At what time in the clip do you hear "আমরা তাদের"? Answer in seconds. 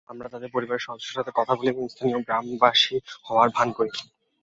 0.09-0.49